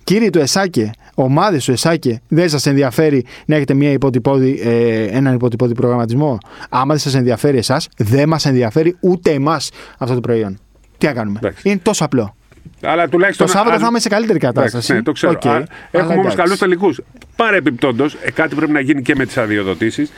[0.05, 5.35] Κύριοι του ΕΣΑΚΕ, ομάδες του ΕΣΑΚΕ, δεν σας ενδιαφέρει να έχετε μια υποτυπώδη, ε, έναν
[5.35, 6.39] υποτυπώδη προγραμματισμό;
[6.69, 10.59] Άμα δεν σας ενδιαφέρει εσάς, δεν μας ενδιαφέρει ούτε εμάς αυτό το προϊόν.
[10.99, 11.69] Τι να κάνουμε; Εντάξει.
[11.69, 12.37] Είναι τόσο απλό.
[12.83, 13.47] Αλλά τουλάχιστον.
[13.47, 14.77] Το Σάββατο αν- θα είμαι σε καλύτερη κατάσταση.
[14.77, 15.33] Εντάξει, ναι, το ξέρω.
[15.33, 16.37] Οκ, Α, αλλά έχουμε όμως εντάξει.
[16.37, 17.01] καλούς τελικούς.
[17.37, 20.13] Παρεπιπτόντω, ε, κάτι πρέπει να γίνει και με τις αδειοδοτήσεις.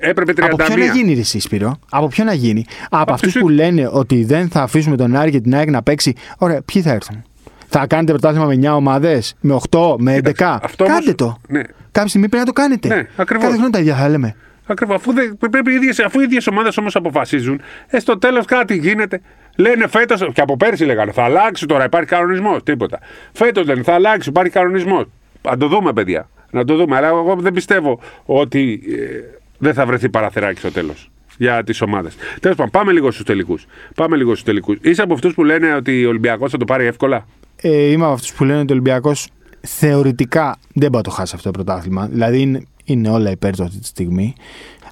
[0.00, 0.44] Έπρεπε 31.
[0.46, 3.40] Από ποιο να γίνει, ρε εσύ, Σπύρο; Από ποιο να γίνει; Από, Από αυτούς τους-
[3.42, 6.14] που λένε ότι δεν θα αφήσουμε τον Άρη και την ΑΕΚ να παίξει.
[6.38, 7.22] Ωραία, ποιοι θα έρθουν;
[7.68, 10.60] Θα κάνετε πρωτάθλημα με 9 ομάδες, με 8, με 11.
[10.62, 11.36] αυτό όμως- Κάντε το.
[11.48, 11.62] Ναι.
[11.92, 12.88] Κάποια στιγμή πρέπει να το κάνετε.
[12.88, 13.44] Ναι, ακριβώς.
[13.44, 14.34] Κάθε χρόνο τα ίδια θα λέμε.
[14.66, 14.96] Ακριβώς.
[14.96, 18.76] Αφού, δεν- πρέπει οι ίδιες, αφού οι ίδιες ομάδες όμως αποφασίζουν, ε, στο τέλος κάτι
[18.76, 19.20] γίνεται.
[19.60, 22.62] Λένε φέτος, και από πέρσι λέγανε, θα αλλάξει τώρα, υπάρχει κανονισμός.
[22.62, 22.98] Τίποτα.
[23.32, 25.04] Φέτος λένε, θα αλλάξει, υπάρχει κανονισμός.
[25.42, 26.28] Να το δούμε, παιδιά.
[26.50, 26.96] Να το δούμε.
[26.96, 32.16] Αλλά εγώ δεν πιστεύω ότι ε, δεν θα βρεθεί παραθυράκι στο τέλος για τις ομάδες.
[32.40, 33.66] Τέλος πάντων, πάμε λίγο στους τελικούς.
[33.94, 34.76] Πάμε λίγο στους τελικούς.
[34.80, 38.12] Είσαι από αυτούς που λένε ότι ο Ολυμπιακός θα το πάρει εύκολα; Ε, είμαι από
[38.12, 39.28] αυτούς που λένε ότι ο Ολυμπιακός
[39.60, 42.06] θεωρητικά δεν μπορεί να το χάσει αυτό το πρωτάθλημα.
[42.06, 44.34] Δηλαδή είναι, είναι όλα υπέρ του αυτή τη στιγμή.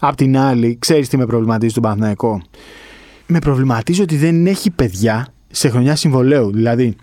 [0.01, 2.43] Απ' την άλλη, ξέρεις τι με προβληματίζει τον Παναθηναϊκό;
[3.27, 6.53] Με προβληματίζει ότι δεν έχει παιδιά σε χρονιά συμβολέου.
[6.53, 6.97] Δηλαδή,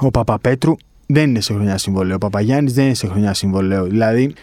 [0.00, 0.74] ο Παπαπέτρου
[1.06, 2.14] δεν είναι σε χρονιά συμβολαίου.
[2.14, 3.84] Ο Παπαγιάννης δεν είναι σε χρονιά συμβολαίου.
[3.84, 4.34] Δηλαδή,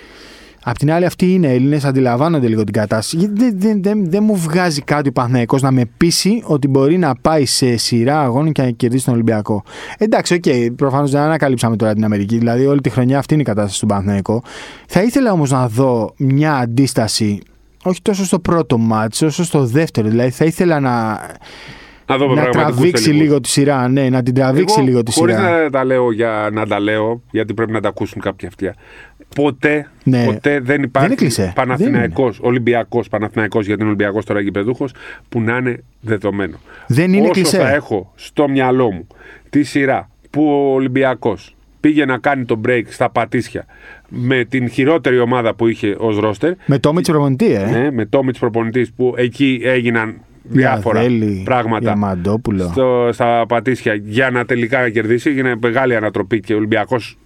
[0.65, 3.17] Απ' την άλλη, αυτοί είναι Έλληνες, αντιλαμβάνονται λίγο την κατάσταση.
[3.17, 6.97] Γιατί δεν, δεν, δεν, δεν μου βγάζει κάτι ο Παναθηναϊκός να με πείσει ότι μπορεί
[6.97, 9.63] να πάει σε σειρά αγώνων και να κερδίσει τον Ολυμπιακό.
[9.97, 12.37] Εντάξει, οκ, okay, προφανώς δεν ανακαλύψαμε τώρα την Αμερική.
[12.37, 14.43] Δηλαδή, όλη τη χρονιά αυτή είναι η κατάσταση του Παναθηναϊκού.
[14.87, 17.41] Θα ήθελα όμως να δω μια αντίσταση,
[17.83, 20.07] όχι τόσο στο πρώτο ματς, όσο στο δεύτερο.
[20.07, 21.19] Δηλαδή, θα ήθελα να,
[22.07, 23.23] Να δούμε να πραγματικούς τραβήξει τελικούς.
[23.25, 23.87] λίγο τη σειρά.
[23.87, 25.63] Ναι, να την τραβήξει Εγώ, λίγο τη χωρίς σειρά.
[25.63, 28.75] να τα λέω για να τα λέω, γιατί πρέπει να τα ακούσουν κάποια αυτιά.
[29.35, 30.25] ποτέ, Ναι.
[30.25, 31.51] ποτέ δεν είναι υπάρχει κλισέ.
[31.55, 34.93] Παναθηναϊκός, Ολυμπιακός, Παναθηναϊκός γιατί είναι Ολυμπιακός τώρα γηπεδούχος
[35.29, 36.57] που να είναι δεδομένο.
[36.87, 37.57] Δεν είναι Όσο κλισέ.
[37.57, 39.07] θα έχω στο μυαλό μου
[39.49, 43.65] τη σειρά που ο Ολυμπιακός πήγε να κάνει το break στα Πατήσια
[44.07, 47.65] με την χειρότερη ομάδα που είχε ως ρόστερ Με το Μίτσο προπονητή, ε.
[47.65, 52.69] ναι, με Τόμιτς προπονητής που εκεί έγιναν διάφορα Διαδέλη, πράγματα Διαμαντόπουλο.
[52.71, 55.29] στο, στα Πατήσια για να τελικά κερδίσει.
[55.29, 57.17] Έγινε μεγάλη ανατροπή και ο Ολυμπιακός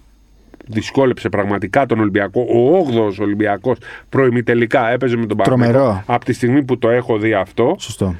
[0.66, 2.40] δυσκόλεψε πραγματικά τον Ολυμπιακό.
[2.40, 5.72] Ο 8ο Ολυμπιακός προημιτελικά έπαιζε με τον Τρομερό.
[5.72, 6.12] Παναθηναϊκό.
[6.12, 8.14] Από τη στιγμή που το έχω δει αυτό Σωστό.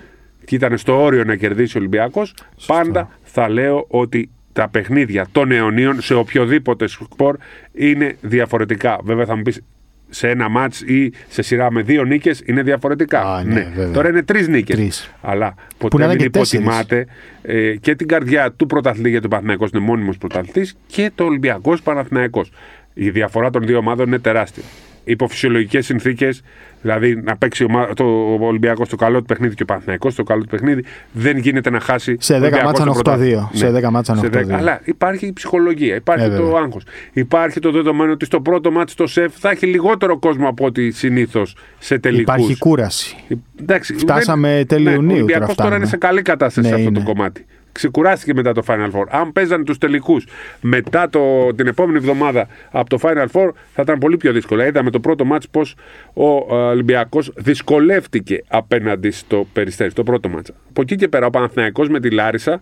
[0.44, 2.34] και ήταν στο όριο να κερδίσει ο Ολυμπιακός,
[2.66, 7.36] πάντα θα λέω ότι τα παιχνίδια των αιωνίων σε οποιοδήποτε σπορ
[7.72, 8.98] είναι διαφορετικά.
[9.04, 9.62] Βέβαια θα μου πεις
[10.08, 13.20] σε ένα μάτς ή σε σειρά με δύο νίκες είναι διαφορετικά.
[13.20, 13.92] Α, ναι, βέβαια.
[13.92, 14.76] Τώρα είναι τρεις νίκες.
[14.76, 15.14] Τρεις.
[15.20, 16.66] Αλλά να ποτέ ήταν μην και τέσσερις.
[16.66, 17.06] υποτιμάτε
[17.42, 21.82] ε, και την καρδιά του πρωταθλητή γιατί ο Παναθηναϊκός είναι μόνιμος πρωταθλητής και το Ολυμπιακός
[21.82, 22.52] Παναθηναϊκός.
[22.94, 24.62] Η διαφορά των δύο ομάδων είναι τεράστια.
[25.10, 26.42] Υπό φυσιολογικέ συνθήκες,
[26.82, 28.04] δηλαδή να παίξει ομα- το
[28.40, 31.80] Ολυμπιακός στο καλό του παιχνίδι και ο Παναθηναϊκός στο καλό του παιχνίδι, δεν γίνεται να
[31.80, 32.16] χάσει.
[32.20, 33.50] Σε ο 10 Ολυμπιακός μάτσα το είναι πρωτάθλημα.
[33.52, 33.56] 8-2.
[33.58, 34.38] Σε 10 μάτσα είναι Σε 10.
[34.54, 34.58] 8-2.
[34.58, 36.60] Αλλά υπάρχει η ψυχολογία, υπάρχει Ε, το βέβαια.
[36.60, 36.82] άγχος.
[37.12, 40.90] Υπάρχει το δεδομένο ότι στο πρώτο μάτι στο σεφ θα έχει λιγότερο κόσμο από ό,τι
[40.90, 42.34] συνήθως σε τελικούς.
[42.36, 43.16] Υπάρχει κούραση.
[43.60, 45.90] Εντάξει, Φτάσαμε δεν- τέλη ναι, Ιουνίου Ο Ολυμπιακός τώρα τώρα είναι φτάνουμε.
[45.90, 46.98] σε καλή κατάσταση Ναι, σε αυτό είναι.
[46.98, 47.46] το κομμάτι.
[47.78, 49.04] Ξεκουράστηκε μετά το Final Four.
[49.08, 50.26] Αν παίζανε τους τελικούς
[50.60, 54.64] μετά το, την επόμενη εβδομάδα από το Final Four, θα ήταν πολύ πιο δύσκολο.
[54.64, 55.74] Είδαμε το πρώτο μάτς πώς
[56.14, 60.50] ο Ολυμπιακός δυσκολεύτηκε απέναντι στο Περιστέρι, το πρώτο μάτς.
[60.68, 62.60] Από εκεί και πέρα ο Παναθηναϊκός με τη Λάρισα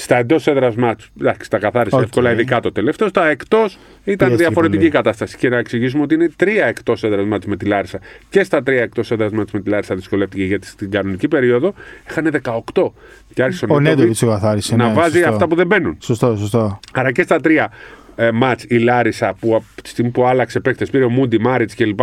[0.00, 2.02] στα εντός έδρας ματς, εντάξει, τα καθάρισε Οκ.
[2.02, 3.08] εύκολα, ειδικά το τελευταίο.
[3.08, 4.90] Στα εκτός ήταν Πιέστηκε διαφορετική πολύ.
[4.90, 5.36] κατάσταση.
[5.36, 7.98] Και να εξηγήσουμε ότι είναι τρία εκτός έδρας ματς με τη Λάρισα.
[8.28, 11.74] Και στα τρία εκτός έδρας ματς με τη Λάρισα δυσκολεύτηκε γιατί στην κανονική περίοδο
[12.10, 12.40] είχαν
[12.74, 12.92] 18.
[13.34, 15.32] Και άρχισε Ο Νέντοβιτς Νέντοβιτς το καθάρισε, Να ναι, βάζει σωστό.
[15.32, 15.96] αυτά που δεν μπαίνουν.
[16.00, 16.80] Σωστό, σωστό.
[16.92, 17.72] Άρα και στα τρία
[18.16, 22.00] ε, ματς η Λάρισα που από τη στιγμή που άλλαξε παίχτες, πήρε Μούντι, Μάριτς κλπ.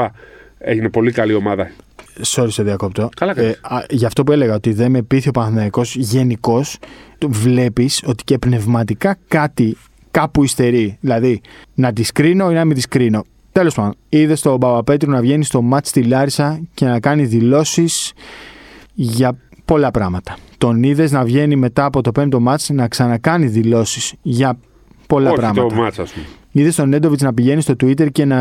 [0.60, 1.70] Έγινε πολύ καλή ομάδα.
[2.26, 3.10] Sorry, σε διακόπτω.
[3.16, 3.60] Καλά κάνεις.
[3.62, 6.78] α, γι' αυτό που έλεγα ότι δεν με πείθει ο Παναθηναϊκός γενικώς,
[7.28, 9.78] βλέπεις ότι και πνευματικά κάτι
[10.12, 10.98] κάπου υστερεί.
[11.02, 11.42] Δηλαδή,
[11.74, 13.24] να τη κρίνω ή να μην τη κρίνω.
[13.52, 18.14] Τέλος πάντων, είδε τον Παπαπέτρου να βγαίνει στο μάτς στη Λάρισα και να κάνει δηλώσεις
[18.94, 20.38] για πολλά πράγματα.
[20.58, 24.58] Τον είδες να βγαίνει μετά από το πέμπτο μάτς να ξανακάνει δηλώσεις για
[25.08, 25.76] πολλά Όχι πράγματα.
[25.76, 26.26] το μάτς, ας πούμε.
[26.52, 28.40] Είδες τον Νέντοβιτς να πηγαίνει στο Twitter και να,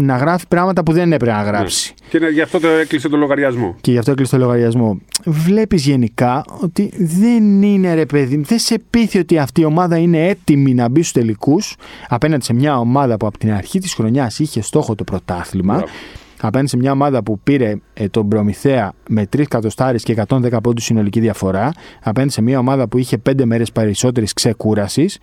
[0.00, 1.94] να γράφει πράγματα που δεν έπρεπε να γράψει.
[2.08, 3.76] Και ναι, γι' αυτό το έκλεισε το λογαριασμό.
[3.80, 5.00] Και γι' αυτό έκλεισε το λογαριασμό.
[5.24, 9.96] Βλέπεις γενικά ότι δεν είναι ρε παιδί, μου, δεν σε πείθει ότι αυτή η ομάδα
[9.96, 11.76] είναι έτοιμη να μπει στους τελικούς
[12.08, 15.74] απέναντι σε μια ομάδα που από την αρχή της χρονιάς είχε στόχο το πρωτάθλημα.
[15.74, 15.92] Μπράβο.
[16.40, 20.84] Απέναντι σε μια ομάδα που πήρε ε, τον Προμηθέα με 3 κατοστάρες και 110 πόντους
[20.84, 21.72] συνολική διαφορά.
[22.02, 25.18] Απέναντι σε μια ομάδα που είχε 5 μέρες περισσότερης ξεκούρασης.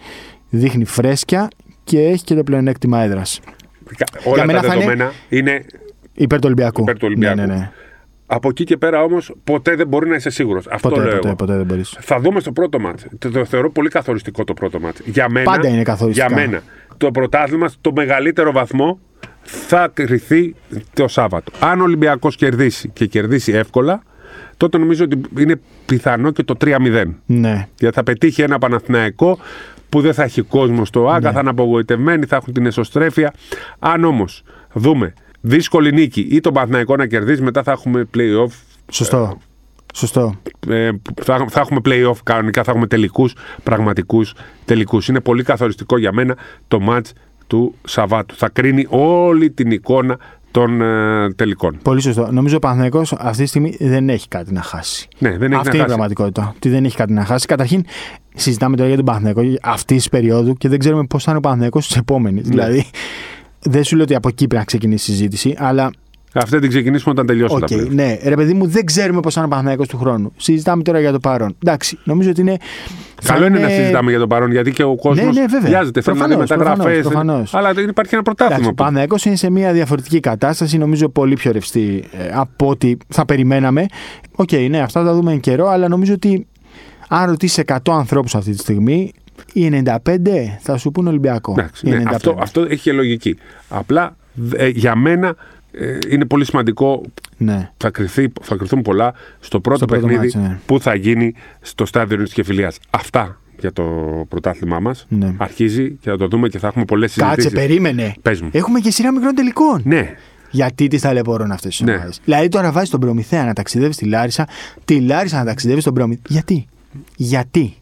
[0.50, 1.48] Δείχνει φρέσκια
[1.84, 3.40] και έχει και το πλεονέκτημα έδρας.
[4.24, 5.66] Όλα μένα τα θα είναι- δεδομένα είναι
[6.14, 6.82] Υπέρ του Ολυμπιακού.
[6.82, 7.36] Υπέρ του Ολυμπιακού.
[7.40, 7.72] Ναι, ναι, ναι.
[8.28, 10.68] Από εκεί και πέρα όμως ποτέ δεν μπορεί να είσαι σίγουρος.
[10.70, 11.36] Αυτό Ποτέ, λέω ποτέ, εγώ.
[11.36, 11.98] ποτέ δεν μπορείς.
[12.00, 13.06] Θα δούμε στο πρώτο μάτς.
[13.18, 15.00] Το, το θεωρώ πολύ καθοριστικό το πρώτο μάτς.
[15.06, 16.28] Για μένα, Πάντα είναι καθοριστικά.
[16.28, 16.62] Για μένα,
[16.98, 19.00] το πρωτάθλημα στο μεγαλύτερο βαθμό
[19.42, 20.56] θα κρυθεί
[20.94, 21.52] το Σάββατο.
[21.60, 24.02] Αν ο Ολυμπιακός κερδίσει και κερδίσει εύκολα,
[24.58, 27.06] τότε νομίζω ότι είναι πιθανό και το 3-0.
[27.26, 27.68] Ναι.
[27.80, 29.40] Γιατί θα πετύχει ένα Παναθηναϊκό
[29.96, 31.34] που δεν θα έχει κόσμο στο Άγκα, Ναι.
[31.34, 33.34] θα είναι απογοητευμένοι, θα έχουν την εσωστρέφεια.
[33.80, 38.52] Αν όμως δούμε δύσκολη νίκη ή τον Παναθηναϊκό να κερδίσει, μετά θα έχουμε play-off.
[38.92, 39.38] Σωστό.
[39.94, 40.36] Σωστό.
[40.70, 40.90] Ε,
[41.22, 44.34] θα, θα έχουμε play-off κανονικά, θα έχουμε τελικούς, πραγματικούς
[44.66, 45.08] τελικούς.
[45.08, 47.10] Είναι πολύ καθοριστικό για μένα το match
[47.48, 48.36] του Σαββάτου.
[48.36, 50.18] Θα κρίνει όλη την εικόνα
[50.56, 51.78] των ε, τελικών.
[51.82, 52.32] Πολύ σωστό.
[52.32, 55.08] Νομίζω ο Παναθηναϊκός αυτή τη στιγμή δεν έχει κάτι να χάσει.
[55.18, 55.86] Ναι, δεν έχει αυτή να είναι η χάσει.
[55.86, 56.54] πραγματικότητα.
[56.56, 57.48] Ότι δεν έχει κάτι να χάσει.
[57.48, 57.86] Καταρχήν,
[58.36, 61.42] συζητάμε τώρα για τον Παναθηναϊκό αυτής της περίοδου και δεν ξέρουμε πώς θα είναι ο
[61.42, 62.36] Παναθηναϊκός τη επόμενη.
[62.36, 62.50] Ναι.
[62.50, 62.86] Δηλαδή,
[63.60, 65.92] δεν σου λέω ότι από εκεί πρέπει να ξεκινήσει η συζήτηση, αλλά
[66.44, 67.90] Αυτή την ξεκινήσουμε όταν τελειώσουν Οκ, τα play-off.
[67.90, 70.32] ναι, ρε παιδί μου, δεν ξέρουμε πώς θα είναι ο Παναθηναϊκός του χρόνου.
[70.38, 71.56] Συζητάμε τώρα για το παρόν.
[71.64, 72.58] Εντάξει, νομίζω ότι είναι.
[73.22, 75.70] θα Καλό είναι να συζητάμε για τον παρόν γιατί και ο κόσμος Ναι, ναι, βέβαια.
[75.70, 76.02] βιάζεται.
[76.02, 77.02] Θέλει να δει Προφανώς, μεταγραφές.
[77.02, 77.54] προφανώς, προφανώς.
[77.54, 78.70] Αλλά δεν υπάρχει ένα Εντάξει, πρωτάθλημα.
[78.70, 83.26] ο Παναθηναϊκός είναι σε μια διαφορετική κατάσταση, νομίζω πολύ πιο ρευστή ε, από ό,τι θα
[83.26, 83.86] περιμέναμε.
[84.36, 86.48] Οκ, ναι, αυτά θα τα δούμε εν καιρό, αλλά νομίζω ότι
[87.08, 89.12] αν ρωτήσει 100 ανθρώπους αυτή τη στιγμή,
[89.54, 89.98] οι 95
[90.60, 91.56] θα σου πούν Ολυμπιακό.
[91.58, 92.14] Εντάξει, Οι ναι, 95.
[92.16, 93.38] αυτό, αυτό έχει και λογική.
[93.70, 94.16] Απλά
[94.56, 95.34] ε, για μένα ε,
[96.10, 97.02] είναι πολύ σημαντικό.
[97.38, 97.72] Ναι.
[97.78, 100.60] Θα, κριθεί, θα κριθούν πολλά στο πρώτο Στο πρώτο παιχνίδι μάτς, ναι.
[100.66, 102.80] που θα γίνει στο Στάδιο Ειρήνης και Φιλίας.
[102.90, 103.84] Αυτά για το
[104.30, 105.06] πρωτάθλημά μας.
[105.10, 105.34] Ναι.
[105.38, 107.44] Αρχίζει και θα το δούμε και θα έχουμε πολλές συζητήσεις.
[107.44, 108.14] Κάτσε, περίμενε.
[108.22, 108.50] Πες μου.
[108.52, 109.82] Έχουμε και σειρά μικρών τελικών.
[109.86, 110.14] Ναι,
[110.52, 111.94] Γιατί τις ταλαιπωρούν αυτές τις Ναι.
[111.96, 112.22] ομάδες.
[112.26, 114.48] Δηλαδή τώρα βάζεις τον Προμηθέα να ταξιδεύει στη Λάρισα,
[114.86, 116.24] τη Λάρισα να ταξιδεύει στον Προμηθέα.
[116.28, 116.66] Γιατί;
[117.16, 117.76] Γιατί;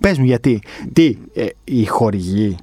[0.00, 0.62] Πες μου γιατί.
[0.92, 2.56] Τι, ε, οι χορηγοί.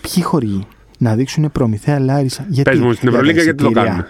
[0.00, 0.66] Ποιοι χορηγοί;
[0.98, 2.46] να δείξουν προμηθέα Λάρισα.
[2.48, 4.06] Γιατί, Πες μου, στην για τα Ευρωλίγκα γιατί το εισιτήρια, κάνουν;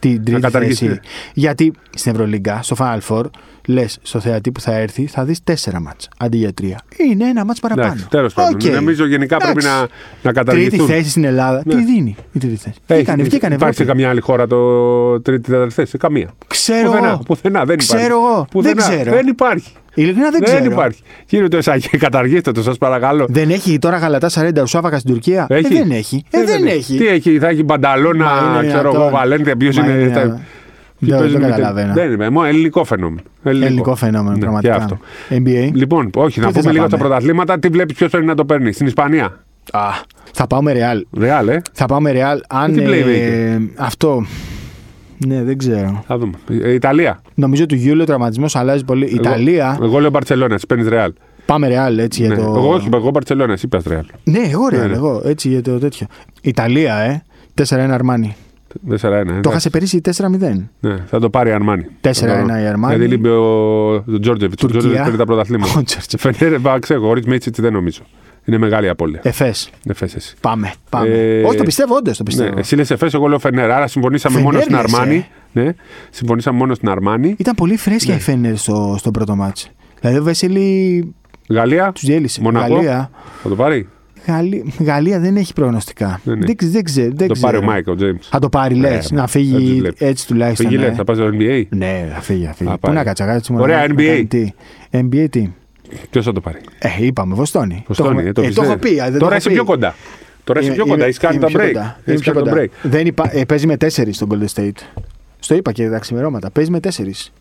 [0.00, 0.86] Την τρίτη καταργηθεί.
[0.86, 1.00] θέση.
[1.34, 3.24] Γιατί στην Ευρωλίγκα, στο Final Four,
[3.72, 6.80] λες στο θεατή που θα έρθει, θα δεις τέσσερα μάτς αντί για τρία.
[7.10, 7.86] Είναι ένα μάτς παραπάνω.
[7.86, 8.54] Εντάξει, τέλος πάντων.
[8.54, 8.74] Οκ.
[8.74, 9.68] Νομίζω γενικά πρέπει Εντάξει.
[9.68, 9.86] να, να
[10.22, 10.86] Τρίτη καταργηθούν.
[10.86, 11.62] θέση στην Ελλάδα.
[11.64, 11.74] Ναι.
[11.74, 13.98] Τι δίνει η τρίτη θέση; Έχει- Βγήκανε, βγήκανε Υπάρχει σε Ευρώπη.
[14.00, 16.30] καμιά άλλη χώρα το τρίτη τέταρτη θέση; Σε καμία.
[16.46, 17.22] Ξέρω πουθενά, εγώ.
[17.26, 17.96] πουθενά, δεν υπάρχει.
[17.96, 18.46] Ξέρω εγώ.
[18.50, 18.86] Πουθενά.
[18.86, 19.16] Δεν ξέρω.
[19.16, 19.72] Δεν υπάρχει.
[19.94, 20.70] Ειλικρινά δεν, Δεν, ξέρω.
[20.70, 21.02] υπάρχει.
[21.26, 23.26] Κύριε Τεσάκη, καταργήστε το, σας παρακαλώ.
[23.28, 26.24] Δεν έχει τώρα γαλατά 40 ουσάφακα στην Τουρκία; Ε, δεν έχει.
[26.30, 26.96] Ε, Ε, δεν έχει.
[26.96, 29.10] Τι έχει, θα έχει μπανταλώνα, Μα είναι ξέρω εγώ, δυνατόν.
[29.10, 29.56] Βαλένθια.
[29.56, 30.40] Ποιος Μα είναι.
[31.00, 31.92] Είναι- θα- Δεν- ποιοι παίζουν δεν με- καταλαβαίνω.
[31.94, 32.30] Δεν είναι.
[32.30, 33.20] Μόνο ελληνικό φαινόμενο.
[33.42, 34.74] Ελληνικό φαινόμενο, Ναι, και πραγματικά.
[34.74, 34.98] αυτό.
[35.30, 35.70] NBA.
[35.74, 37.58] Λοιπόν, όχι, να θες πούμε να λίγο στα πάμε; πρωταθλήματα.
[37.58, 38.72] Τι βλέπεις ποιος θέλει να το παίρνει.
[38.72, 39.24] Στην Ισπανία;
[39.72, 39.80] Α,
[40.32, 41.18] θα πάμε Real.
[41.20, 42.38] Ρεάλ, ε; Θα πάμε Real.
[42.48, 42.72] Αν.
[42.72, 43.06] Τι playmaker?
[43.06, 44.24] ε, αυτό.
[45.26, 46.04] Ναι, δεν ξέρω.
[46.06, 46.32] Θα δούμε.
[46.62, 47.22] Ε, Ιταλία.
[47.34, 49.06] Νομίζω του Γιούλιο ο τραυματισμός αλλάζει πολύ.
[49.06, 49.72] Ιταλία.
[49.76, 51.12] Εγώ, εγώ λέω Μπαρσελόνα, τη παίρνεις Ρεάλ.
[51.46, 52.26] Πάμε Real έτσι Ναι.
[52.26, 52.42] για το.
[52.42, 54.04] Εγώ όχι, εγώ Μπαρσελόνα, εσύ πας Ρεάλ.
[54.24, 54.76] Ναι, εγώ Real.
[54.78, 54.94] Ναι, ναι.
[54.94, 56.06] Εγώ έτσι για το τέτοιο.
[56.42, 57.22] Ιταλία, ε.
[57.54, 58.36] 4-1 Αρμάνι.
[58.90, 58.96] 4-1.
[59.42, 60.68] Το είχασε πέρυσι 4-0.
[60.80, 61.86] Ναι, θα το πάρει η Αρμάνι.
[62.00, 62.10] 4-1
[62.62, 62.94] η Αρμάνι.
[62.96, 64.62] Γιατί λείπει ο ο Τζόρτζεβιτς.
[64.62, 64.78] Ο Τουρκία.
[64.78, 65.72] Τζόρτζεβιτς παίρνει τα πρωταθλήματα.
[65.78, 66.38] Ο Τζόρτζεβιτς.
[66.38, 68.00] Φενέρε, μπα, ξέρω, ο Ριτ Μίτσιτ δεν νομίζω.
[68.44, 69.20] Είναι μεγάλη απώλεια.
[69.22, 69.70] Εφές.
[69.82, 70.34] Δεν φες εσύ.
[70.40, 70.72] Πάμε.
[70.90, 71.08] πάμε.
[71.08, 72.58] Ε, Όχι, το πιστεύω, όντως το Ναι, πιστεύω.
[72.58, 73.70] εσύ λες Εφές, εγώ λέω Φενέρ.
[73.70, 75.26] Άρα συμφωνήσαμε Φενέρ μόνο στην λες, Αρμάνι.
[75.52, 75.74] Ναι,
[76.10, 77.34] συμφωνήσαμε μόνο στην Αρμάνι.
[77.38, 78.20] Ήταν πολύ φρέσκια Ναι.
[78.20, 79.70] η Φένερ στο, στο πρώτο μάτς.
[80.00, 81.14] Δηλαδή ο Βεσίλη
[81.48, 82.40] Γαλλία; τους διέλυσε.
[82.42, 82.74] Μονακό.
[82.74, 83.10] Γαλλία,
[83.42, 83.88] Θα το πάρει;
[84.26, 86.20] Γαλλία, Γαλλία δεν έχει προγνωστικά.
[86.24, 87.72] Δεν Δεν, ξε- δεν, ξε- δεν Θα το πάρει ο ξέρω.
[87.72, 88.28] Μάικ, ο Τζέιμς.
[88.28, 89.10] Θα το πάρει, λες.
[89.10, 90.04] Ε, να έτσι τους φύγει βλέπει.
[90.04, 90.66] έτσι τουλάχιστον.
[90.66, 90.86] Φύγει, ναι.
[90.86, 91.62] λέει, θα πας στο NBA.
[91.68, 92.44] Ναι, θα φύγει.
[92.44, 92.70] Θα φύγει.
[92.70, 92.94] Α, Πού πάει.
[92.94, 93.96] να κάτσει, αγάπη μου, Ωραία, να- NBA.
[93.96, 94.52] να κάνει τι.
[94.90, 95.48] NBA τι;
[96.10, 97.84] Ποιος θα το πάρει; Ε, είπαμε, Βοστόνη.
[97.86, 98.94] Βοστόνη, το, ε, το ε, το έχω πιστεύω.
[98.94, 99.00] πει.
[99.00, 99.54] α, δεν το Τώρα έχω είσαι πει.
[99.54, 99.94] πιο κοντά.
[100.44, 100.96] Τώρα είσαι Είμαι- πιο κοντά.
[100.96, 101.66] είμαι- Έχεις κάνει είμαι τα πιο break.
[101.66, 101.80] κοντά.
[102.04, 102.62] Είμαι Έχει πιο κάνει τα κοντά.
[102.64, 102.88] break.
[102.90, 103.30] Δεν υπά...
[103.36, 105.02] ε, παίζει με τέσσερις στον Golden State.
[105.38, 106.50] Στο είπα και τα ξημερώματα.
[106.50, 107.32] Παίζει με τέσσερις.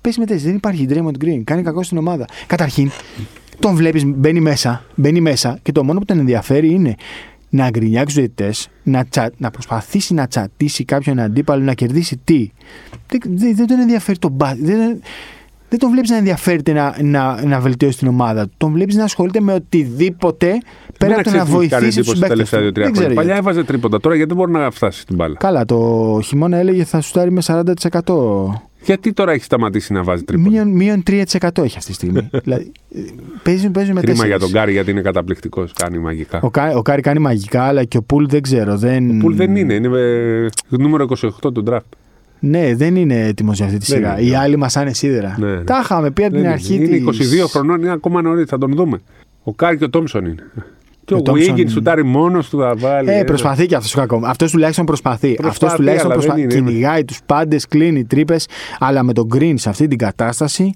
[0.00, 0.46] Παίζει με τέσσερι.
[0.46, 1.42] Δεν υπάρχει Draymond Green.
[1.44, 2.24] Κάνει κακό στην ομάδα.
[2.46, 2.90] Καταρχήν,
[3.58, 6.94] τον βλέπεις, μπαίνει μέσα, μπαίνει μέσα και το μόνο που τον ενδιαφέρει είναι
[7.50, 9.30] να γκρινιάξει τους διαιτητές, να, τσα...
[9.36, 12.50] να προσπαθήσει να τσατίσει κάποιον αντίπαλο, να κερδίσει τι.
[13.06, 14.66] Δεν, δεν, δεν τον ενδιαφέρει το μπάσκετ.
[14.66, 15.00] Δεν,
[15.68, 18.54] δεν τον βλέπεις να ενδιαφέρεται να, να, να βελτιώσει την ομάδα του.
[18.56, 20.58] Τον βλέπεις να ασχολείται με οτιδήποτε
[20.98, 22.28] πέρα από το να βοηθήσει τους του παίκτες.
[22.28, 23.22] τελευταία δύο-τρία Δεν ξέρω χρόνια.
[23.22, 23.48] Παλιά γιατί.
[23.48, 24.00] έβαζε τρίποντα.
[24.00, 27.42] Τώρα γιατί δεν μπορεί να φτάσει την μπάλα; Καλά, το χειμώνα έλεγε θα σουτάρει με
[27.46, 27.62] 40%.
[28.84, 32.30] Γιατί τώρα έχει σταματήσει να βάζει τρίποντα; Μείον, μείον 3% έχει αυτή τη στιγμή.
[32.44, 33.00] δηλαδή, ε,
[33.42, 34.24] παίζει, παίζει με Κρίμα τέσσερις.
[34.30, 35.72] για τον Κάρι γιατί είναι καταπληκτικός.
[35.72, 36.40] Κάνει μαγικά.
[36.42, 38.76] Ο, Κά, ο Κάρι κάνει μαγικά, αλλά και ο Πουλ δεν ξέρω.
[38.78, 39.10] Δεν...
[39.10, 39.74] Ο Πουλ δεν είναι.
[39.74, 41.06] Είναι ε, νούμερο
[41.42, 41.78] 28 του draft.
[42.40, 44.20] Ναι, δεν είναι έτοιμος για αυτή τη Δεν σειρά.
[44.20, 44.30] είναι.
[44.30, 45.36] Οι άλλοι μας είναι σίδερα.
[45.38, 45.60] Ναι, ναι.
[45.64, 46.48] Τα είχαμε πει από Δεν την είναι.
[46.52, 46.74] αρχή.
[46.74, 48.44] Είναι της- 22 χρονών, είναι ακόμα νωρίς.
[48.44, 49.00] Θα τον δούμε.
[49.42, 50.50] Ο Κάρι και ο Thompson είναι.
[51.10, 53.08] Και ο Ο Thompson- Wiggins σουτάρει μόνος του θα βάλει.
[53.10, 53.24] Ε, ένα.
[53.24, 54.28] προσπαθεί και αυτός ακόμα.
[54.28, 55.34] Αυτός τουλάχιστον προσπαθεί.
[55.34, 56.54] Προσπαθεί, Αυτός τουλάχιστον αλλά δεν προσπαθεί.
[56.54, 56.70] είναι, είναι.
[56.70, 58.48] Κυνηγάει τους πάντες, κλείνει τρύπες.
[58.78, 60.72] Αλλά με τον Green σε αυτή την κατάσταση.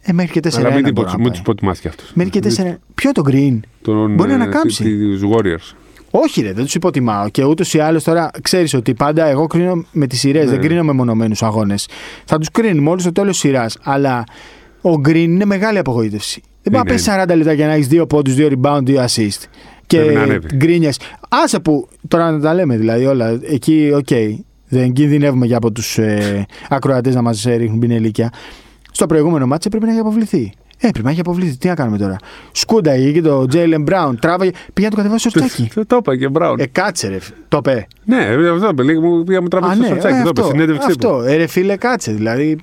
[0.00, 0.58] Ε, μέχρι και 4-1.
[0.66, 1.30] Αλλά μην μπορεί του να μην πάει.
[1.30, 2.10] τους υποτιμάς κι αυτούς.
[2.14, 2.78] Μέχρι και 4.
[2.94, 4.84] Ποιο το Green; Μπορεί να ανακάμψει.
[4.98, 5.74] Τους Warriors.
[6.10, 7.28] Όχι, ρε, δεν τους υποτιμάω.
[7.28, 10.50] Και ούτως ή άλλως τώρα ξέρεις ότι πάντα εγώ κρίνω με τις σειρές, Ναι.
[10.50, 11.88] δεν κρίνω με μεμονωμένους αγώνες.
[12.24, 13.76] Θα τους κρίνουμε όλους στο τέλος σειράς.
[13.82, 14.24] Αλλά
[14.80, 16.42] ο Green είναι μεγάλη απογοήτευση.
[16.62, 19.04] Δεν πάει να Είναι, παίζεις 40 λεπτά για να έχεις δύο πόντους, δύο rebound, δύο
[19.04, 19.42] assist.
[19.88, 20.56] Και Πρέπει να ανέβει.
[20.56, 21.00] γκρίνιες.
[21.28, 23.38] Άσε που τώρα να τα λέμε δηλαδή όλα.
[23.50, 24.08] Εκεί, οκ.
[24.68, 28.32] Δεν κινδυνεύουμε για από τους ε, ακροατές να μας ρίχνουν μπινελίκια.
[28.92, 30.52] Στο προηγούμενο μάτσο πρέπει να έχει αποβληθεί.
[30.80, 31.56] Ε, πρέπει να έχει αποβληθεί.
[31.56, 32.16] Τι να κάνουμε τώρα;
[32.52, 34.18] Σκούντα εκεί και το Τζέιλεν Μπράουν.
[34.18, 34.50] Τράβαγε.
[34.74, 35.70] Πήγε να το κατεβάσει στο σορτσάκι.
[35.86, 36.58] Το είπα και Μπράουν.
[36.58, 37.18] Ε, κάτσε ρε.
[37.48, 37.86] Το πέ.
[38.04, 38.16] Ναι,
[38.54, 38.82] αυτό είπε.
[38.82, 40.14] Λίγο μου πήγα μου Α, τραβήξει ναι, το σορτσάκι.
[40.16, 40.40] ε, Το είπε.
[40.40, 41.08] αυτό, Συνέντευξή του.
[41.08, 41.22] αυτό.
[41.22, 42.12] Ε, ρε φίλε, κάτσε.
[42.12, 42.56] Δηλαδή, ε,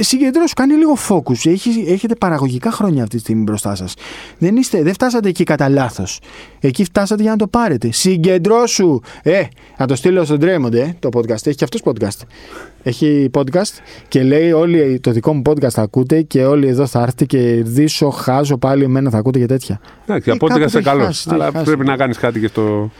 [0.00, 1.50] συγκεντρώσου, κάνει λίγο focus.
[1.50, 3.94] Έχει, έχετε παραγωγικά χρόνια αυτή τη στιγμή μπροστά σας.
[4.38, 6.20] Δεν, είστε, δεν φτάσατε εκεί κατά λάθος.
[6.60, 7.92] Εκεί φτάσατε για να το πάρετε.
[7.92, 9.00] Συγκεντρώσου.
[9.22, 9.42] Ε,
[9.78, 11.46] να το στείλω στον Draymond, ε, το podcast.
[11.46, 12.20] Έχει και αυτός podcast.
[12.82, 17.00] Έχει podcast και λέει όλοι το δικό μου podcast θα ακούτε και όλοι εδώ θα
[17.00, 19.80] έρθετε και ρδίσω, χάζω πάλι εμένα θα ακούτε και τέτοια.
[20.06, 21.06] Εντάξει, Ε, από ό,τι κάπου είσαι το έχει καλός.
[21.06, 21.66] χάσει, το Αλλά έχει χάσει.
[21.66, 22.90] πρέπει να κάνεις κάτι και στο.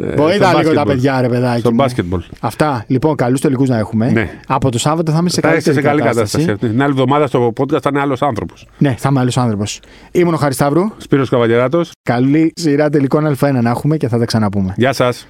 [0.00, 0.84] Ε, Βοήθα στο λίγο τα μπάσκετμπολ.
[0.94, 1.60] παιδιά, ρε παιδάκι.
[1.60, 1.74] Στο μου.
[1.76, 2.22] μπάσκετμπολ.
[2.40, 2.84] Αυτά.
[2.86, 4.10] Λοιπόν, καλούς τελικούς να έχουμε.
[4.10, 4.30] Ναι.
[4.46, 6.44] Από το Σάββατο θα είμαι σε Θα είσαι καλύτερη σε καλή κατάσταση.
[6.44, 6.72] κατάσταση.
[6.72, 8.66] Την άλλη εβδομάδα στο podcast θα είναι άλλος άνθρωπος.
[8.78, 9.80] Ναι, θα είμαι άλλος άνθρωπος.
[10.12, 10.82] Ήμουν ο Χαρισταύρου.
[10.96, 11.90] Σπύρος Καβαλιεράτος.
[12.02, 14.74] Καλή σειρά τελικών Α1 να έχουμε και θα τα ξαναπούμε.
[14.76, 15.26] Γεια σας.